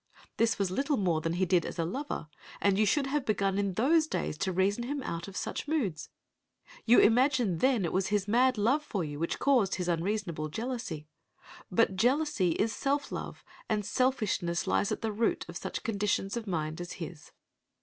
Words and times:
This 0.37 0.57
was 0.57 0.71
little 0.71 0.97
more 0.97 1.21
than 1.21 1.33
he 1.33 1.45
did 1.45 1.63
as 1.63 1.77
a 1.77 1.85
lover, 1.85 2.27
and 2.59 2.79
you 2.79 2.87
should 2.87 3.05
have 3.05 3.23
begun 3.23 3.59
in 3.59 3.75
those 3.75 4.07
days 4.07 4.35
to 4.39 4.51
reason 4.51 4.85
him 4.85 5.03
out 5.03 5.27
of 5.27 5.37
such 5.37 5.67
moods. 5.67 6.09
You 6.87 6.97
imagined 6.99 7.59
then 7.59 7.85
it 7.85 7.93
was 7.93 8.07
his 8.07 8.27
mad 8.27 8.57
love 8.57 8.81
for 8.83 9.03
you 9.03 9.19
which 9.19 9.37
caused 9.37 9.75
his 9.75 9.87
unreasonable 9.87 10.49
jealousy. 10.49 11.07
But 11.69 11.97
jealousy 11.97 12.53
is 12.53 12.73
self 12.75 13.11
love, 13.11 13.43
and 13.69 13.85
selfishness 13.85 14.65
lies 14.65 14.91
at 14.91 15.01
the 15.03 15.11
root 15.11 15.45
of 15.47 15.55
such 15.55 15.83
conditions 15.83 16.35
of 16.35 16.47
mind 16.47 16.81
as 16.81 16.93
his. 16.93 17.31